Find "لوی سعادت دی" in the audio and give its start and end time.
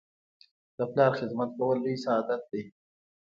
1.83-2.63